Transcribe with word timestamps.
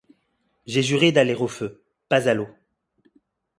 J'ai 0.65 0.81
juré 0.81 1.11
d'aller 1.11 1.35
au 1.35 1.47
feu, 1.47 1.83
pas 2.09 2.27
à 2.27 2.33
l'eau. 2.33 2.47